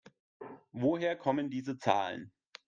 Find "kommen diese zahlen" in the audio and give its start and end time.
1.15-2.31